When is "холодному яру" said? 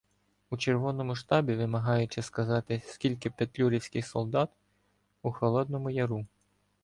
5.31-6.25